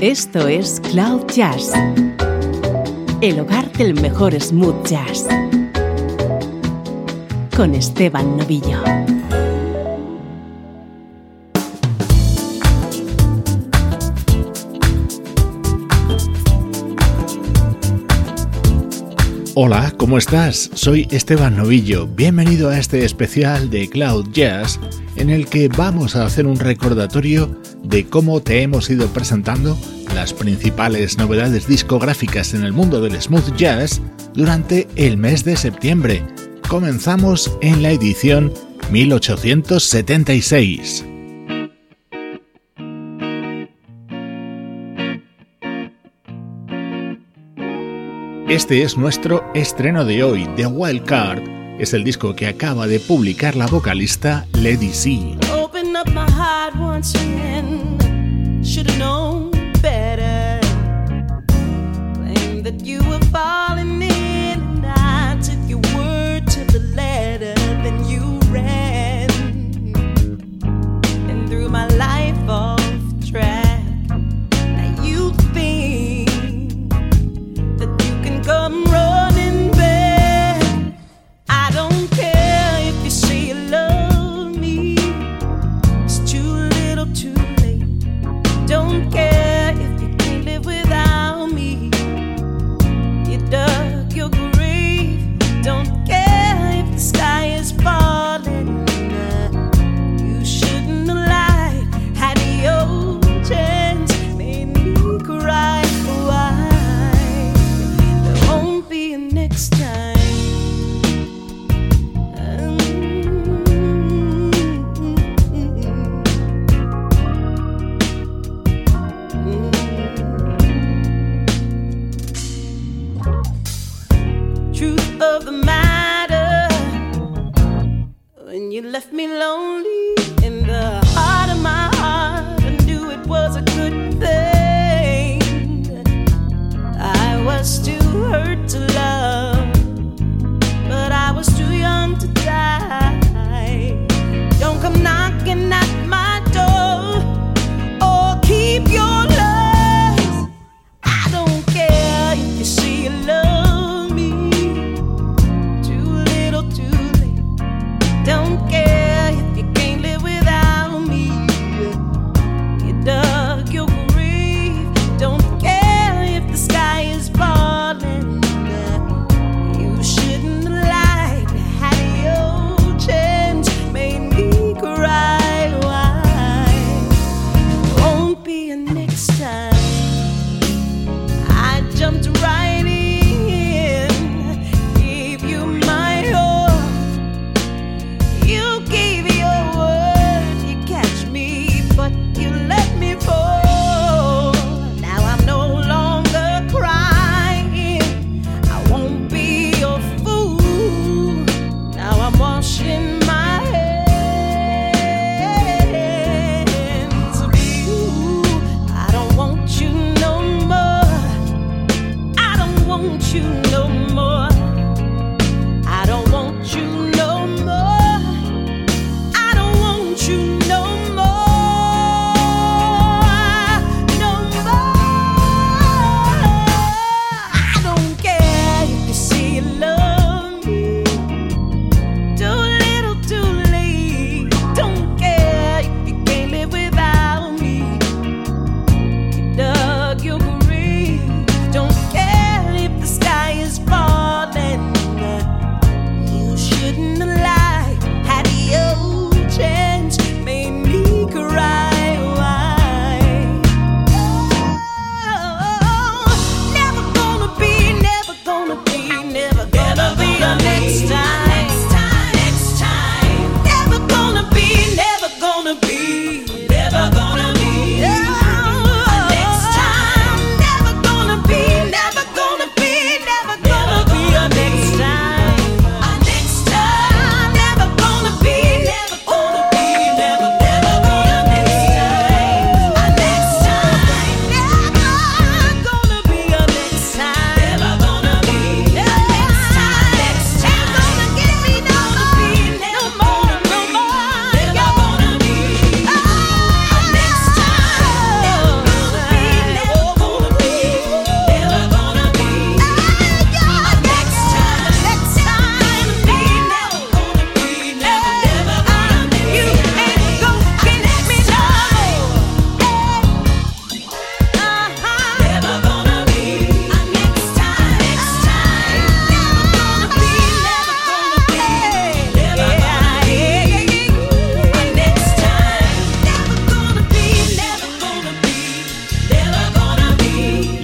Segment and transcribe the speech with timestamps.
[0.00, 1.72] Esto es Cloud Jazz,
[3.20, 5.26] el hogar del mejor smooth jazz,
[7.56, 8.80] con Esteban Novillo.
[19.56, 20.70] Hola, ¿cómo estás?
[20.74, 22.06] Soy Esteban Novillo.
[22.06, 24.78] Bienvenido a este especial de Cloud Jazz
[25.18, 29.76] en el que vamos a hacer un recordatorio de cómo te hemos ido presentando
[30.14, 34.00] las principales novedades discográficas en el mundo del smooth jazz
[34.34, 36.24] durante el mes de septiembre.
[36.68, 38.52] Comenzamos en la edición
[38.90, 41.04] 1876.
[48.48, 51.57] Este es nuestro estreno de hoy, The Wild Card.
[51.78, 55.38] Es el disco que acaba de publicar la vocalista Lady C.
[55.52, 55.92] Open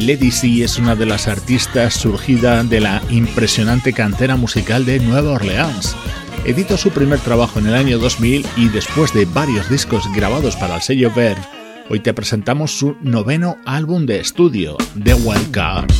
[0.07, 5.33] Lady C es una de las artistas surgida de la impresionante cantera musical de Nueva
[5.33, 5.97] Orleans.
[6.45, 10.77] Editó su primer trabajo en el año 2000 y después de varios discos grabados para
[10.77, 11.41] el sello Verve,
[11.89, 15.91] hoy te presentamos su noveno álbum de estudio, The Wild Card.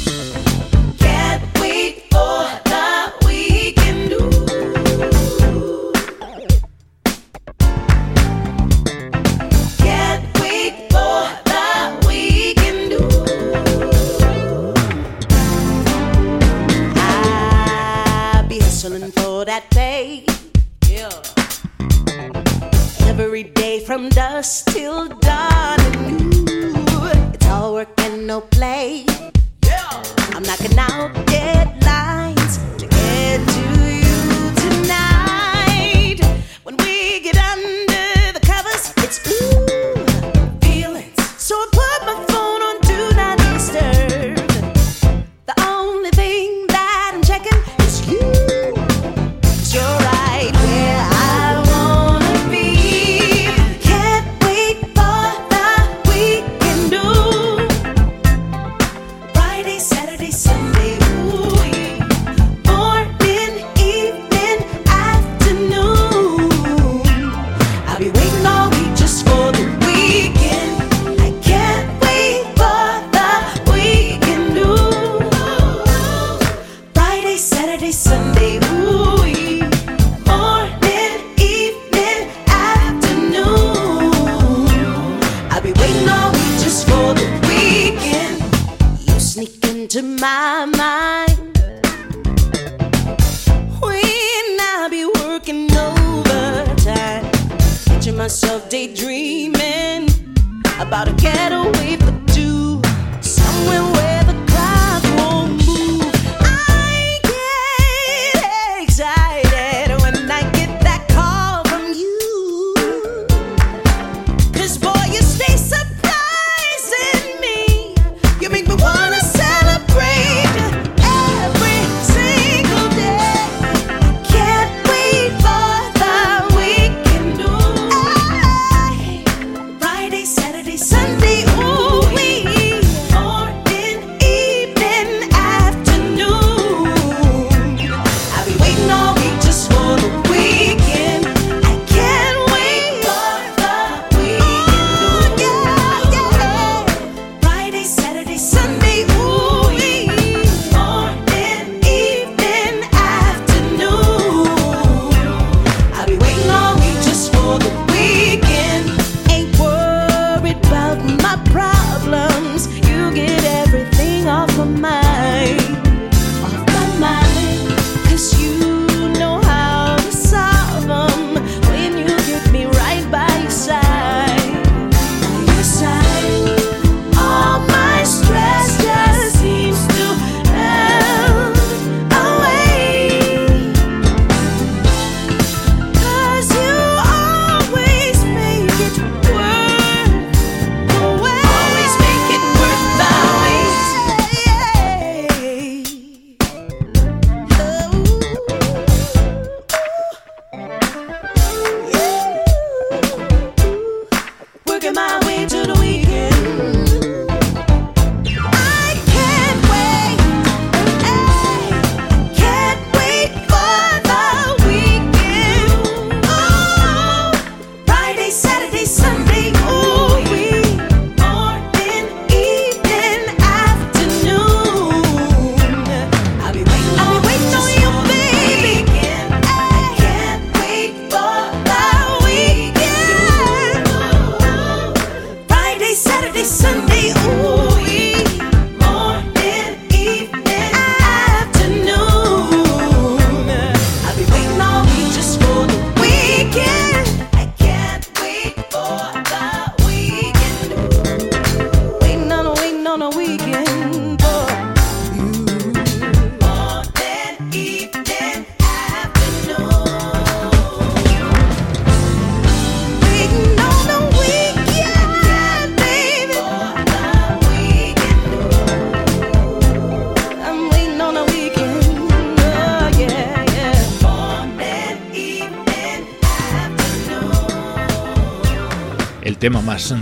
[98.25, 100.09] myself daydreaming
[100.81, 102.14] about a getaway.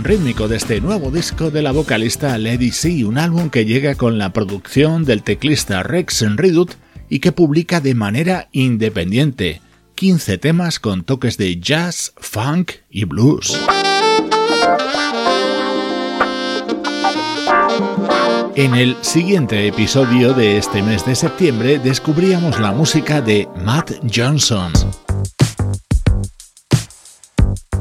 [0.03, 4.19] Rítmico de este nuevo disco de la vocalista Lady C, un álbum que llega con
[4.19, 6.73] la producción del teclista Rex Redut
[7.09, 9.61] y que publica de manera independiente
[9.95, 13.59] 15 temas con toques de jazz, funk y blues.
[18.55, 24.71] En el siguiente episodio de este mes de septiembre descubríamos la música de Matt Johnson.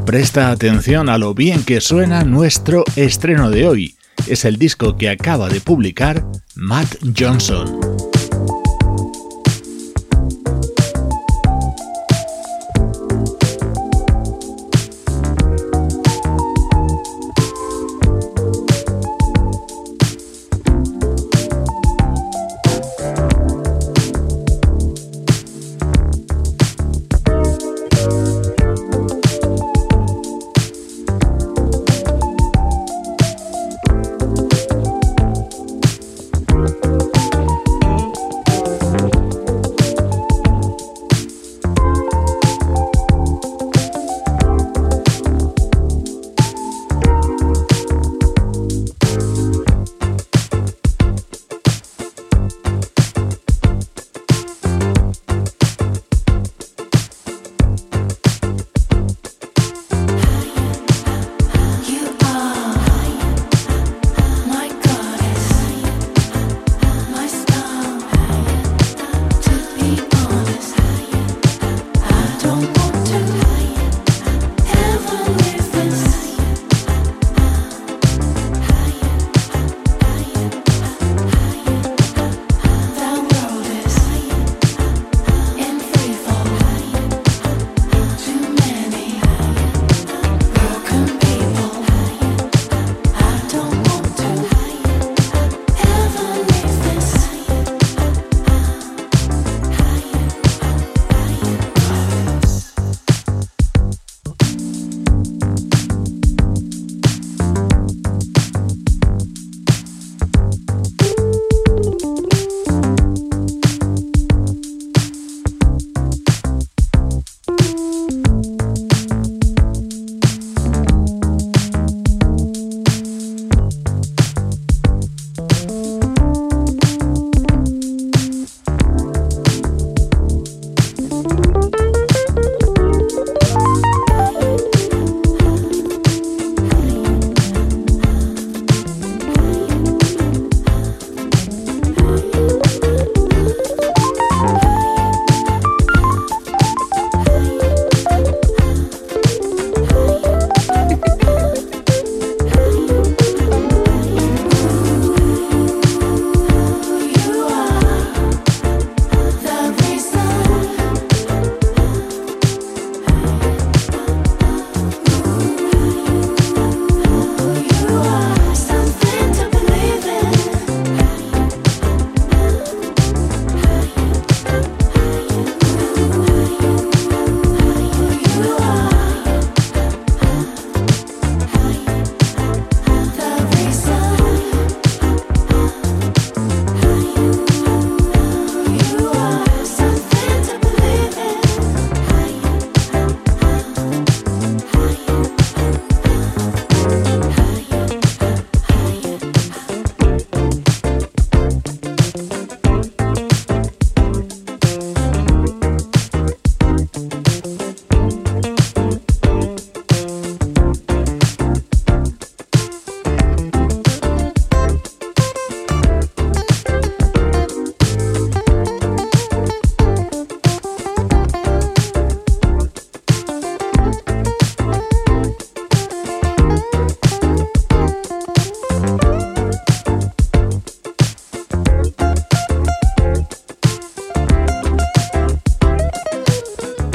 [0.06, 3.96] Presta atención a lo bien que suena nuestro estreno de hoy.
[4.26, 6.24] Es el disco que acaba de publicar
[6.56, 7.91] Matt Johnson.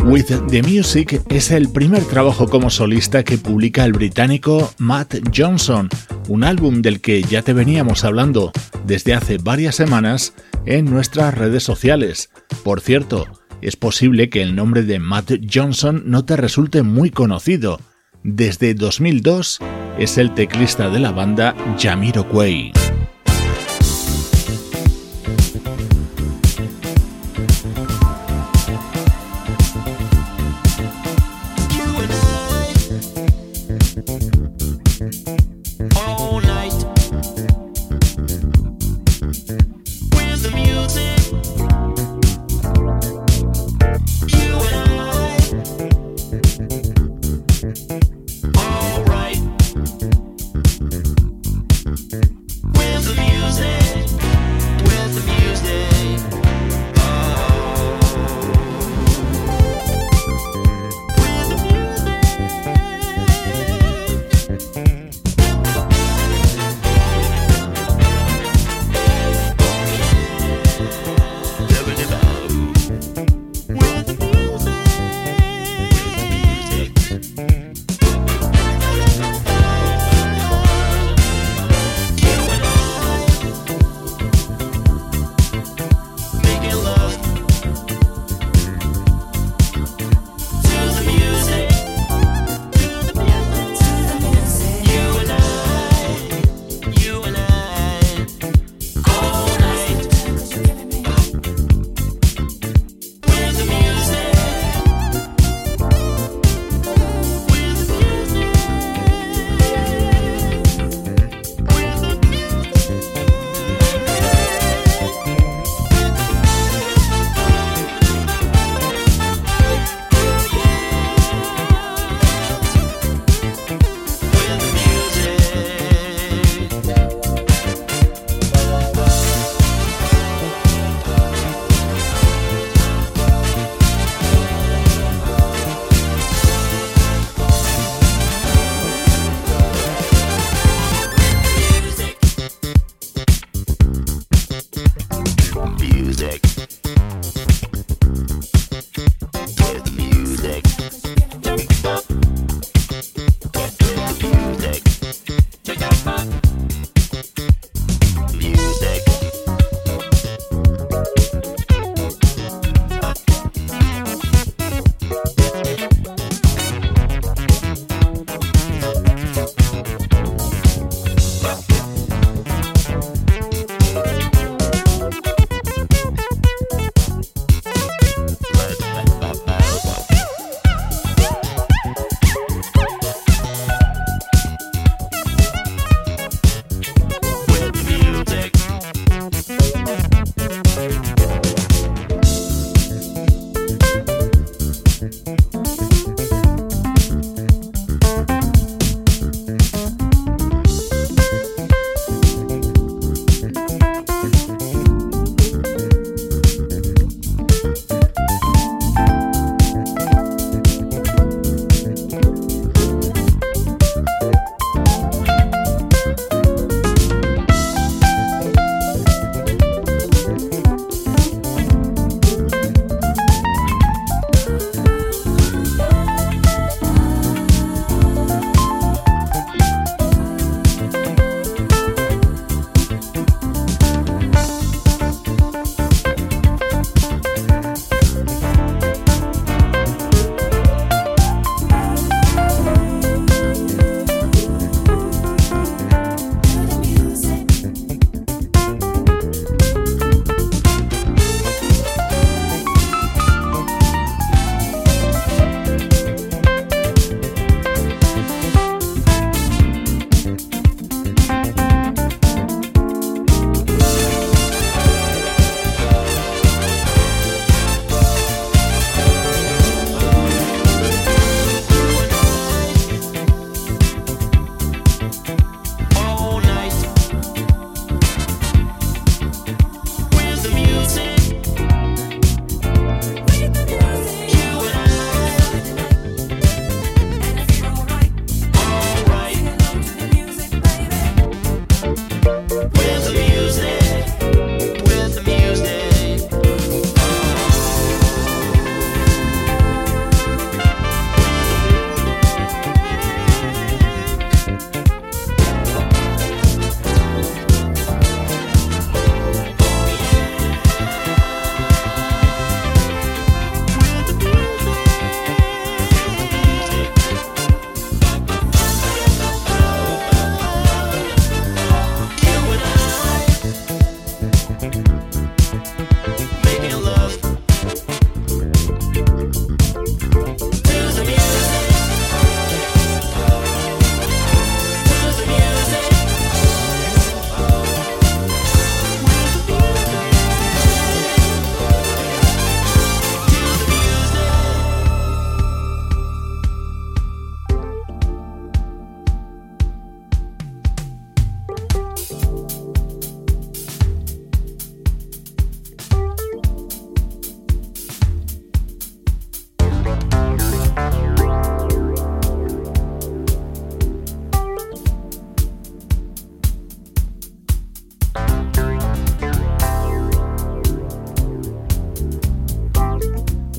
[0.07, 5.89] The Music es el primer trabajo como solista que publica el británico Matt Johnson,
[6.29, 8.53] un álbum del que ya te veníamos hablando
[8.85, 10.33] desde hace varias semanas
[10.65, 12.29] en nuestras redes sociales.
[12.63, 13.27] Por cierto,
[13.61, 17.81] es posible que el nombre de Matt Johnson no te resulte muy conocido.
[18.23, 19.59] Desde 2002
[19.99, 22.71] es el teclista de la banda Jamiroquai.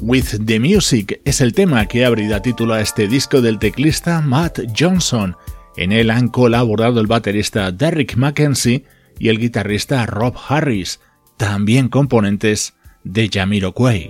[0.08, 4.22] With the Music es el tema que ha abrido título a este disco del teclista
[4.22, 5.36] Matt Johnson.
[5.76, 8.84] En él han colaborado el baterista Derrick Mackenzie
[9.18, 11.00] y el guitarrista Rob Harris,
[11.36, 14.08] también componentes de Jamiroquai.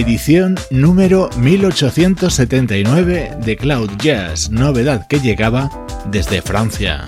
[0.00, 5.70] Edición número 1879 de Cloud Jazz, novedad que llegaba
[6.10, 7.04] desde Francia.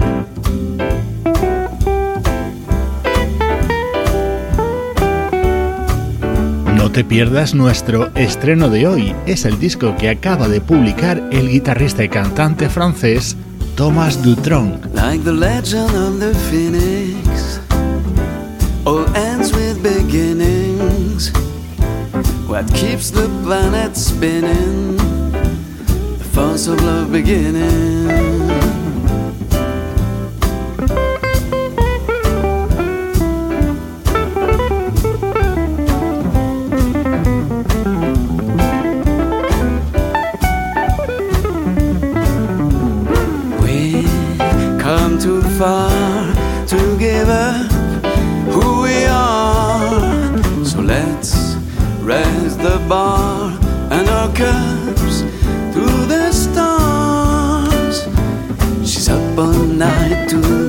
[6.77, 11.49] No te pierdas nuestro estreno de hoy, es el disco que acaba de publicar el
[11.51, 13.37] guitarrista y cantante francés
[13.75, 14.87] Thomas Dutronc.
[22.57, 24.97] What keeps the planet spinning?
[24.97, 28.06] The force of love beginning.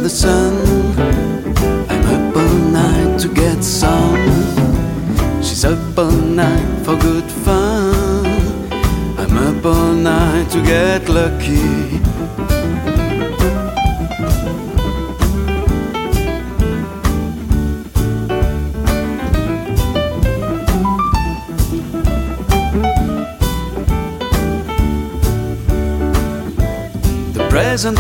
[0.08, 0.54] The sun.
[1.90, 4.26] I'm up all night to get some.
[5.42, 8.26] She's up all night for good fun.
[9.20, 11.98] I'm up all night to get lucky.
[27.78, 28.00] present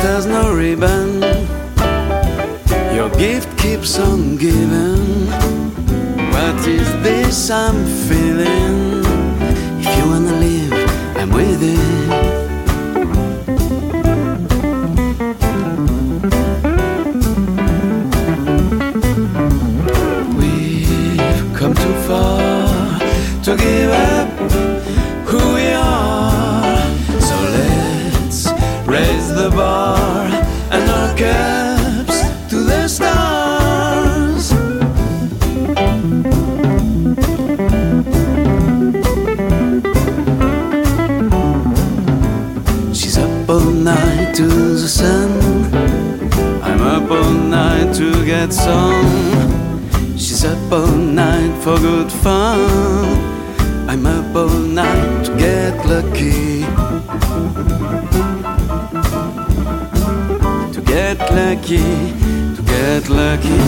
[62.56, 63.60] to get lucky.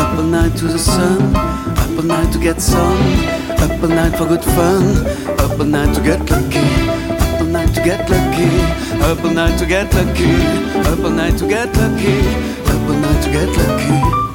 [0.00, 1.34] Up all night to the sun.
[1.36, 3.00] Up all night to get some.
[3.64, 4.84] Up all night for good fun.
[5.38, 6.66] Up all night to get lucky.
[7.22, 8.50] Up all night to get lucky.
[9.02, 10.32] Up all night to get lucky.
[10.90, 12.18] Up all night to get lucky.
[12.72, 14.31] Up all night to get lucky.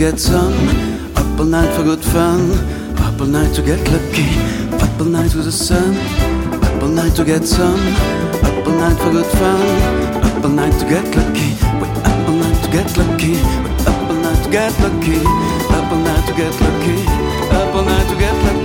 [0.00, 0.54] Get some,
[1.14, 2.52] up all night for good fun,
[3.04, 4.24] up all night to get lucky,
[4.82, 5.94] up all night to the sun,
[6.64, 7.78] up all night to get some,
[8.42, 9.60] up all night for good fun,
[10.24, 11.52] up all night to get lucky.
[11.80, 15.18] We up all night to get lucky, we up all night to get lucky,
[15.68, 16.96] up all night to get lucky,
[17.52, 18.59] up all night to get lucky.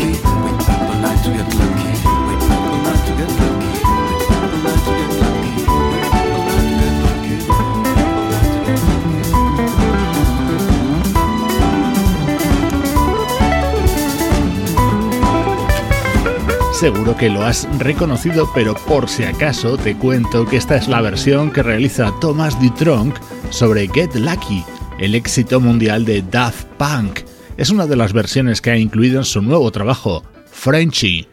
[16.76, 21.00] Seguro que lo has reconocido, pero por si acaso te cuento que esta es la
[21.00, 23.16] versión que realiza Thomas Dutronc
[23.50, 24.62] sobre Get Lucky,
[25.00, 27.22] el éxito mundial de Daft Punk.
[27.56, 31.30] Es una de las versiones que ha incluido en su nuevo trabajo, Frenchy.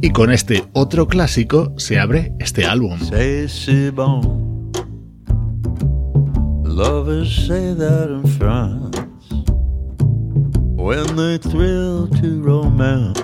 [0.00, 2.98] Y con este otro clásico se abre este álbum.
[7.26, 8.93] Say that in
[10.84, 13.18] when they thrill to romance.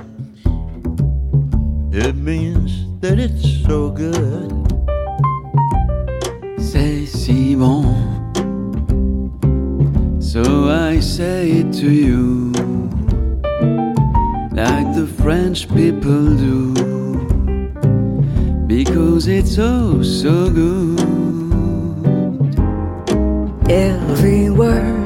[1.92, 4.48] It means that it's so good.
[6.58, 7.84] C'est si bon.
[10.18, 12.50] So I say it to you.
[14.52, 16.72] Like the French people do
[18.66, 20.98] because it's so so good.
[23.68, 24.99] Every word,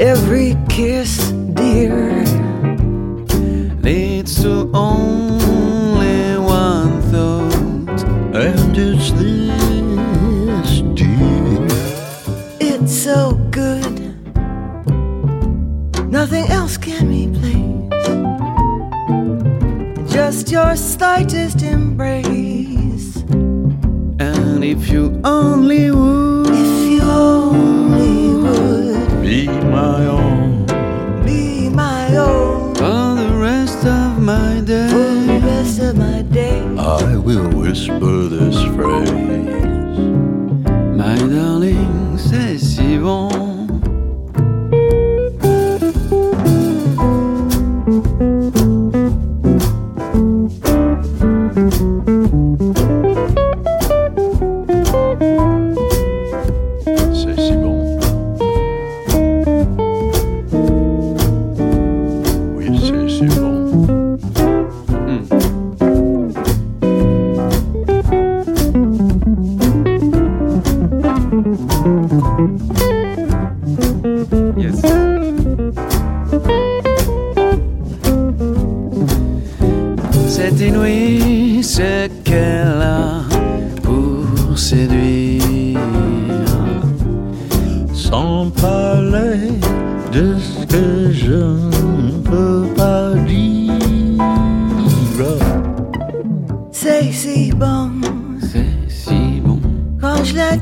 [0.00, 2.19] every kiss, dear,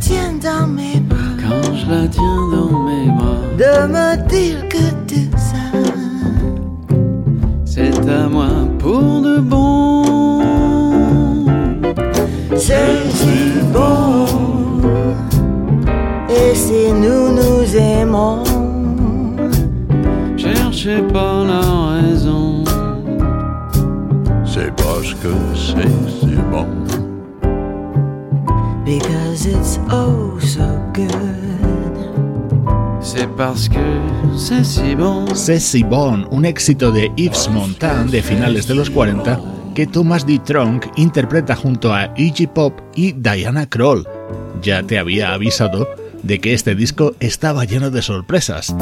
[0.00, 3.42] tiens dans mes bras quand je la tiens dans mes bras.
[3.58, 5.66] de me dire que tout ça
[7.64, 10.04] C'est à moi pour de bon.
[12.56, 14.26] c'est si bon.
[16.28, 18.42] Et si nous nous aimons,
[20.37, 22.64] Cherchez pas la raison.
[24.44, 25.97] C'est parce que c'est
[35.35, 36.27] c'est si bon.
[36.33, 39.40] Un éxito de Yves Montand de finales de los 40
[39.77, 40.40] que Thomas D.
[40.44, 44.05] Trunk interpreta junto a Iggy Pop y Diana Kroll.
[44.61, 45.88] Ya te había avisado
[46.24, 48.74] de que este disco estaba lleno de sorpresas.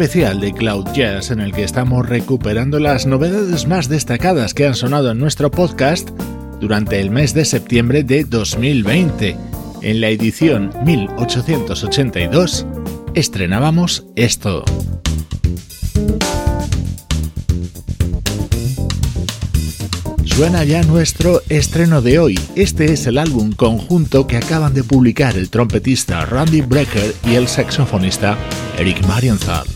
[0.00, 4.76] Especial de Cloud Jazz en el que estamos recuperando las novedades más destacadas que han
[4.76, 6.10] sonado en nuestro podcast
[6.60, 9.36] durante el mes de septiembre de 2020.
[9.82, 12.64] En la edición 1882
[13.14, 14.62] estrenábamos esto.
[20.38, 22.38] Suena ya nuestro estreno de hoy.
[22.54, 27.48] Este es el álbum conjunto que acaban de publicar el trompetista Randy Brecker y el
[27.48, 28.38] saxofonista
[28.78, 29.66] Eric Marienthal.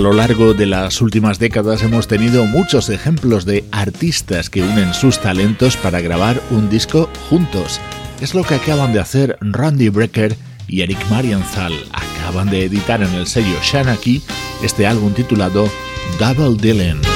[0.00, 4.94] A lo largo de las últimas décadas hemos tenido muchos ejemplos de artistas que unen
[4.94, 7.78] sus talentos para grabar un disco juntos.
[8.22, 10.34] Es lo que acaban de hacer Randy Brecker
[10.66, 11.74] y Eric Marienthal.
[11.92, 14.22] Acaban de editar en el sello Shanaki
[14.62, 15.68] este álbum titulado
[16.18, 17.09] Double Dylan.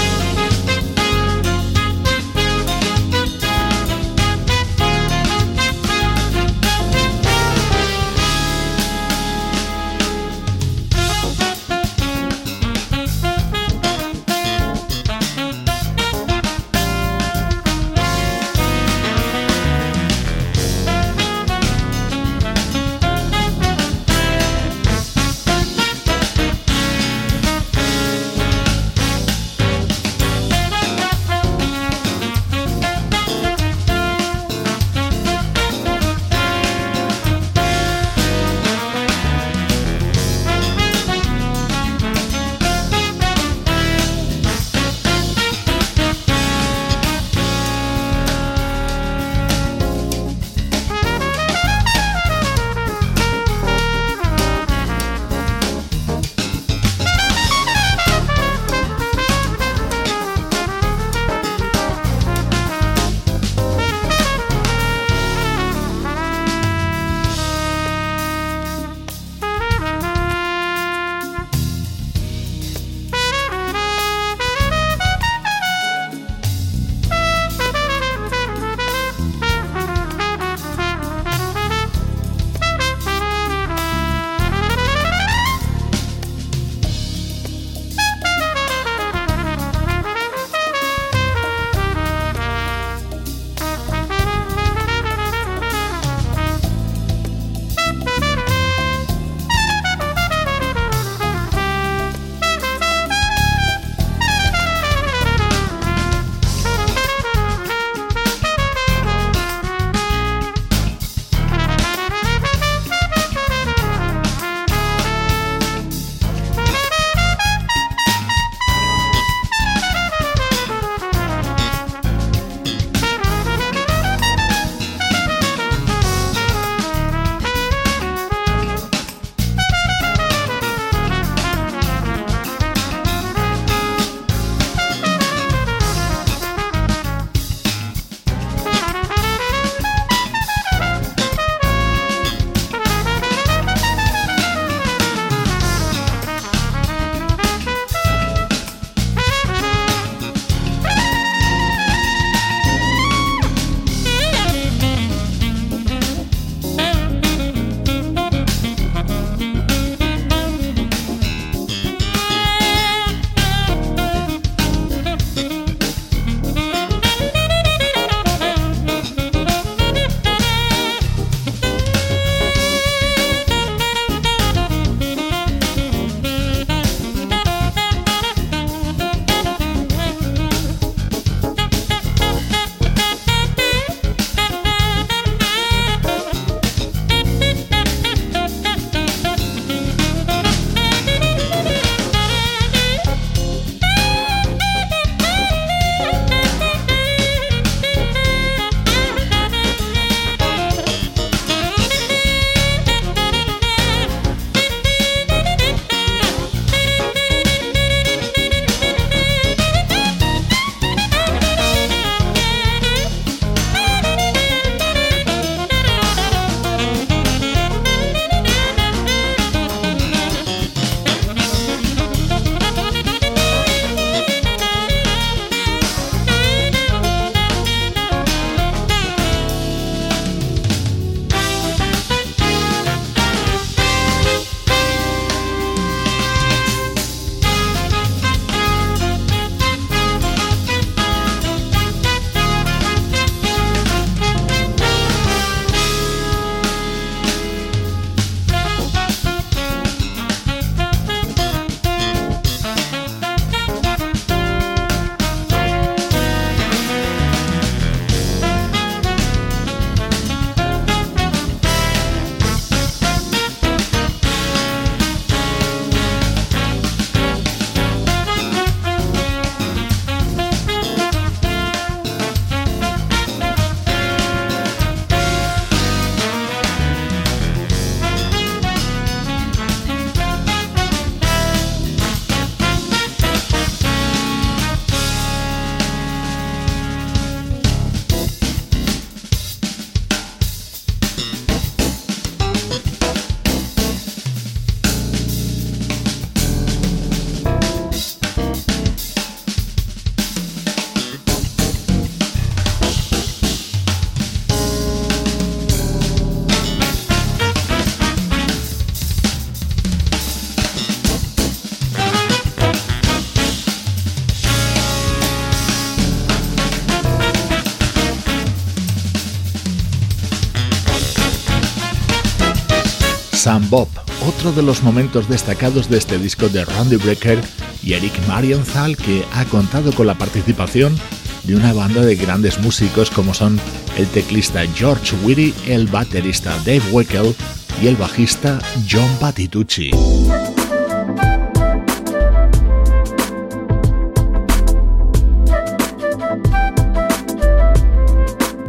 [323.55, 323.86] Sam Bob,
[324.26, 327.40] otro de los momentos destacados de este disco de Randy Brecker
[327.84, 330.98] y Eric Marienthal, que ha contado con la participación
[331.44, 333.61] de una banda de grandes músicos como son
[333.96, 337.32] el teclista George Whitty, el baterista Dave Weckel
[337.80, 338.59] y el bajista
[338.90, 339.92] John Patitucci.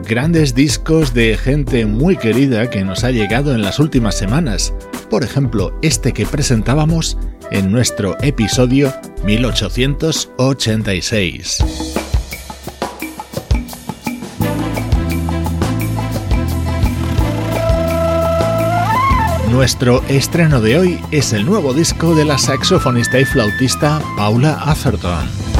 [0.05, 4.73] Grandes discos de gente muy querida que nos ha llegado en las últimas semanas.
[5.09, 7.17] Por ejemplo, este que presentábamos
[7.51, 8.93] en nuestro episodio
[9.25, 11.59] 1886.
[19.51, 25.54] Nuestro estreno de hoy es el nuevo disco de la saxofonista y flautista Paula Atherton.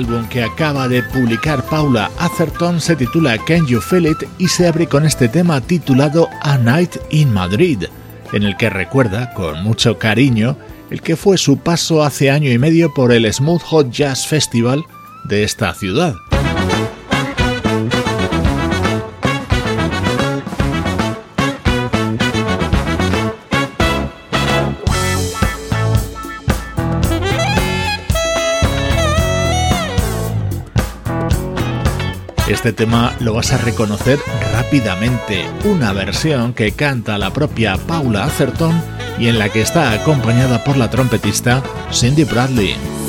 [0.00, 4.66] Álbum que acaba de publicar Paula Atherton se titula Can You Feel It y se
[4.66, 7.84] abre con este tema titulado A Night in Madrid,
[8.32, 10.56] en el que recuerda con mucho cariño
[10.90, 14.82] el que fue su paso hace año y medio por el Smooth Hot Jazz Festival
[15.24, 16.14] de esta ciudad.
[32.50, 34.18] Este tema lo vas a reconocer
[34.52, 38.74] rápidamente, una versión que canta la propia Paula Atherton
[39.20, 42.99] y en la que está acompañada por la trompetista Cindy Bradley.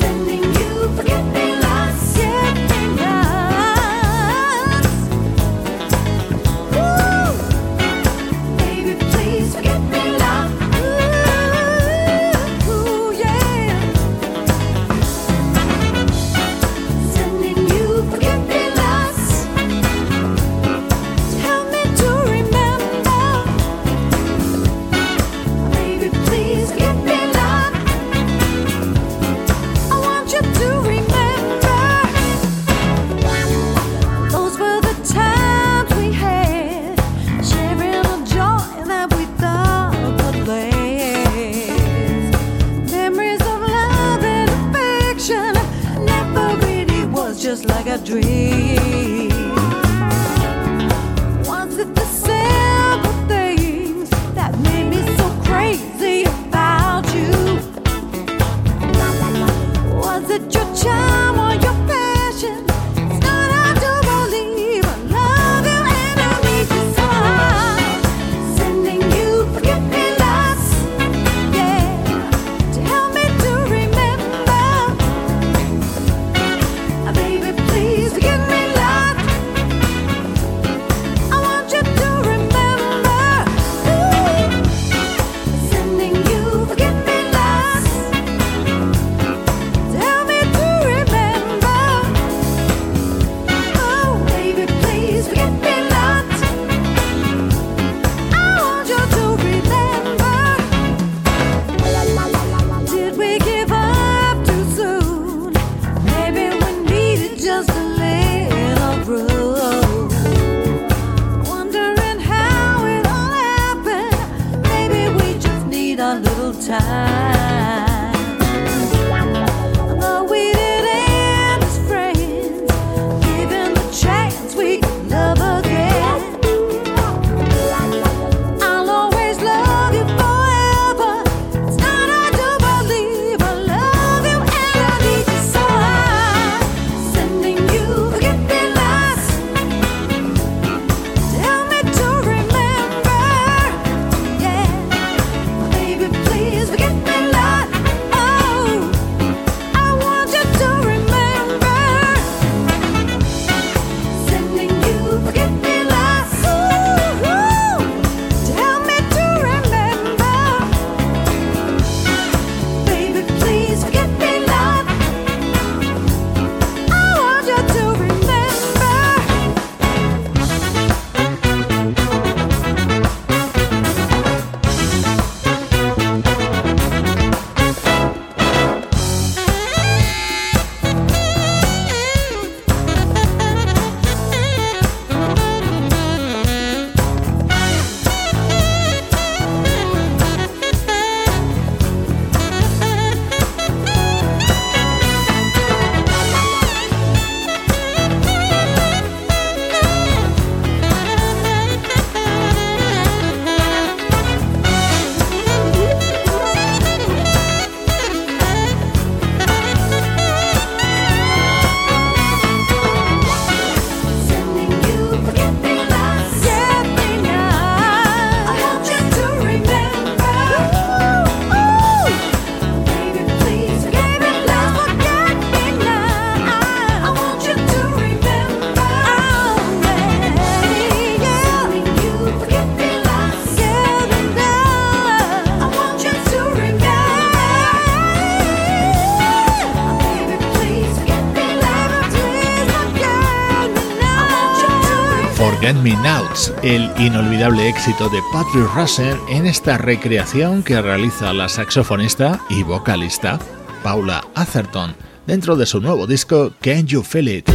[245.75, 252.39] Me Nouts, el inolvidable éxito de Patrick Russell en esta recreación que realiza la saxofonista
[252.49, 253.39] y vocalista
[253.81, 254.93] Paula Atherton.
[255.27, 257.50] dentro de su nuevo disco Can You Feel It.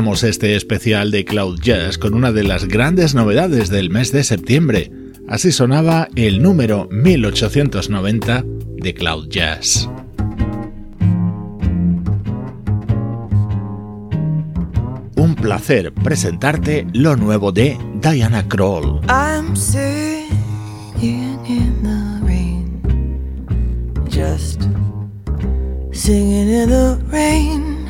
[0.00, 4.24] Cerramos este especial de Cloud Jazz con una de las grandes novedades del mes de
[4.24, 4.90] septiembre.
[5.28, 8.42] Así sonaba el número 1890
[8.78, 9.90] de Cloud Jazz.
[15.16, 19.02] Un placer presentarte lo nuevo de Diana Kroll.
[19.06, 20.30] I'm singing
[21.46, 22.80] in the rain,
[24.08, 24.62] just
[25.92, 27.86] singing in the rain.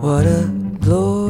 [0.00, 1.21] What a glory.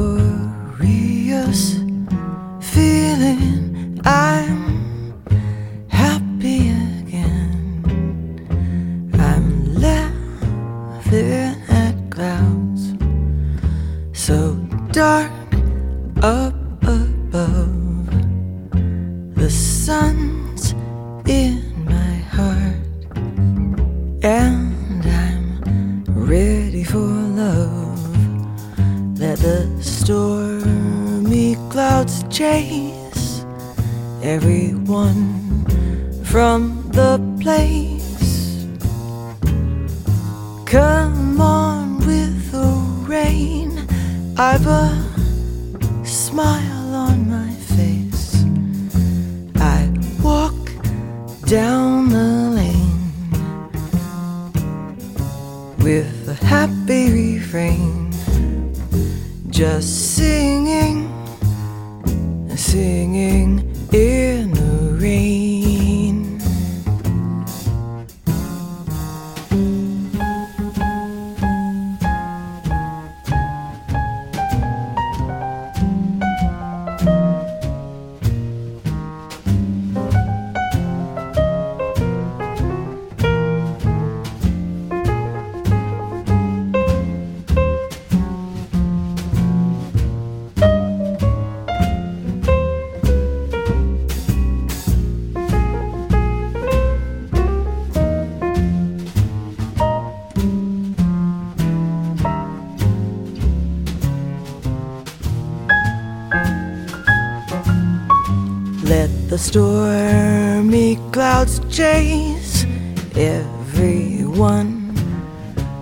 [109.43, 112.65] Stormy clouds chase
[113.13, 114.95] everyone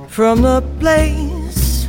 [0.07, 1.88] from the place.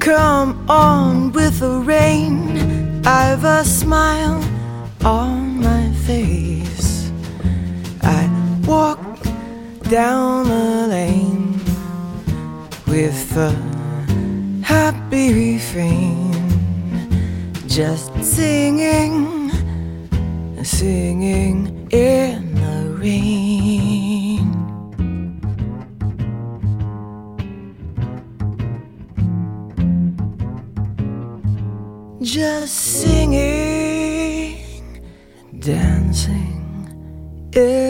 [0.00, 3.02] Come on with the rain.
[3.04, 4.42] I've a smile
[5.04, 7.12] on my face.
[8.02, 8.22] I
[8.66, 9.00] walk
[9.90, 11.60] down the lane
[12.86, 13.52] with a
[14.64, 16.19] happy refrain
[17.70, 19.48] just singing,
[20.64, 24.40] singing in the rain.
[32.20, 34.56] Just singing,
[35.60, 36.90] dancing
[37.54, 37.89] in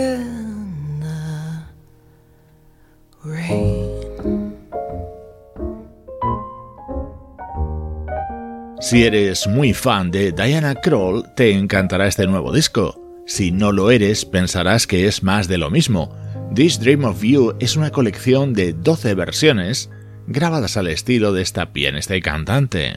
[8.91, 13.01] Si eres muy fan de Diana Kroll, te encantará este nuevo disco.
[13.25, 16.13] Si no lo eres, pensarás que es más de lo mismo.
[16.57, 19.91] This Dream of You es una colección de 12 versiones
[20.27, 22.95] grabadas al estilo de esta pianista cantante.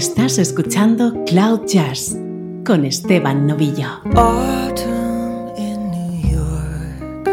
[0.00, 2.16] Estás escuchando Cloud Jazz
[2.64, 4.00] con Esteban Novillo.
[4.16, 7.28] Autumn in New York.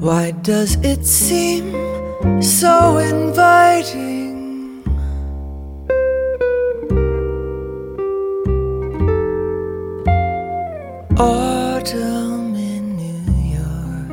[0.00, 1.72] Why does it seem
[2.42, 4.82] so inviting?
[11.16, 13.22] Autumn in New
[13.54, 14.10] York.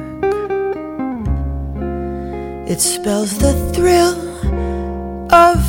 [2.70, 4.16] It spells the thrill
[5.34, 5.61] of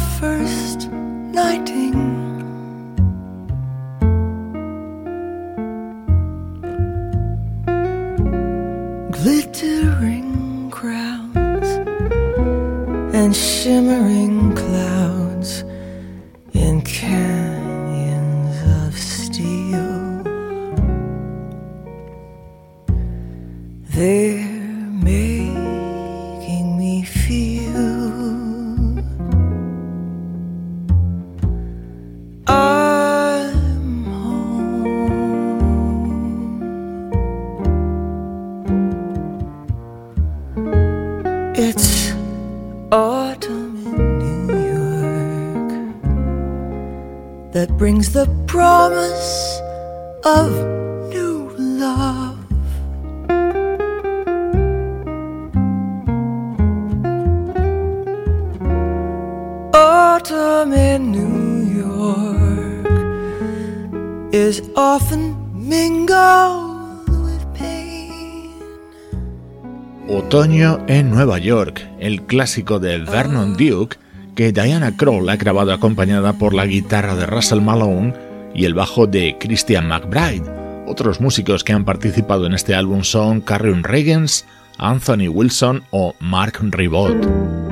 [70.32, 73.98] Otoño en Nueva York, el clásico de Vernon Duke
[74.34, 78.14] que Diana Kroll ha grabado acompañada por la guitarra de Russell Malone
[78.54, 80.50] y el bajo de Christian McBride.
[80.86, 84.46] Otros músicos que han participado en este álbum son Carrion Reagans,
[84.78, 87.71] Anthony Wilson o Mark Ribot.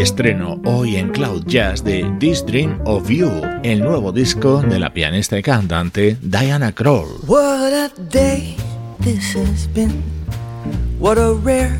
[0.00, 3.30] Estreno hoy en Cloud Jazz de This Dream of You,
[3.62, 7.18] el nuevo disco de la pianista y cantante Diana Kroll.
[7.26, 8.56] What a day
[9.04, 10.02] this has been.
[10.98, 11.78] What a rare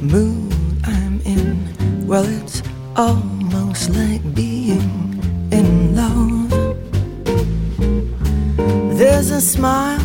[0.00, 0.52] mood
[0.84, 2.06] I'm in.
[2.06, 2.62] Well, it's
[2.94, 5.18] almost like being
[5.50, 6.48] in love.
[8.96, 9.98] There's a smile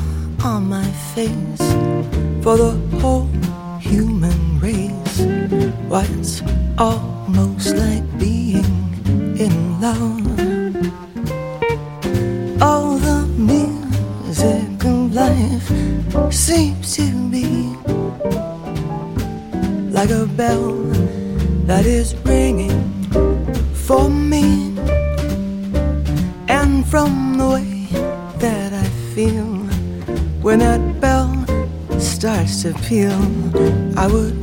[0.44, 1.76] on my face
[2.42, 3.30] for the whole
[3.80, 5.22] human race.
[5.88, 6.42] Why, it's
[7.42, 8.72] almost like being
[9.46, 10.22] in love.
[12.62, 15.68] All the music of life
[16.32, 17.76] seems to be
[19.98, 20.74] like a bell
[21.66, 22.80] that is ringing
[23.74, 24.76] for me.
[26.48, 27.88] And from the way
[28.38, 29.52] that I feel
[30.46, 31.30] when that bell
[32.00, 33.22] starts to peal,
[33.98, 34.41] I would